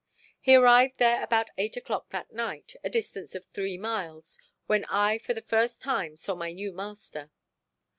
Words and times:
He 0.39 0.55
arrived 0.55 0.97
there 0.97 1.21
about 1.21 1.51
eight 1.59 1.77
o'clock 1.77 2.09
that 2.09 2.31
night, 2.33 2.73
a 2.83 2.89
distance 2.89 3.35
of 3.35 3.45
three 3.45 3.77
miles, 3.77 4.39
when 4.65 4.83
I 4.85 5.19
for 5.19 5.35
the 5.35 5.43
first 5.43 5.79
time 5.79 6.17
saw 6.17 6.33
my 6.33 6.51
new 6.53 6.71
master. 6.73 7.29